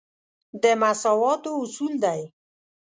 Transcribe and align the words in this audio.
د 0.61 0.63
مساواتو 0.81 1.49
اصول 1.63 1.93
دی. 2.03 2.21